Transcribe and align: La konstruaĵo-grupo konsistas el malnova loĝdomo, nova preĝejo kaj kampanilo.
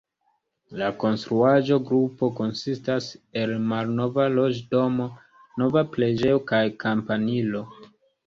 La 0.77 0.85
konstruaĵo-grupo 1.01 2.29
konsistas 2.39 3.09
el 3.43 3.53
malnova 3.73 4.25
loĝdomo, 4.37 5.07
nova 5.63 5.83
preĝejo 5.97 6.41
kaj 6.53 6.65
kampanilo. 6.85 7.63